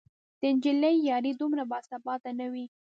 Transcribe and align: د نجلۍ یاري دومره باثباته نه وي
د 0.39 0.41
نجلۍ 0.55 0.95
یاري 1.09 1.31
دومره 1.41 1.63
باثباته 1.71 2.29
نه 2.39 2.47
وي 2.51 2.65